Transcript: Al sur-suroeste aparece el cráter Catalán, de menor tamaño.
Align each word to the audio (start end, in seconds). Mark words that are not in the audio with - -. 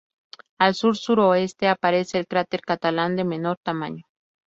Al 0.57 0.73
sur-suroeste 0.73 1.67
aparece 1.67 2.17
el 2.17 2.25
cráter 2.25 2.61
Catalán, 2.61 3.15
de 3.15 3.23
menor 3.23 3.57
tamaño. 3.63 4.03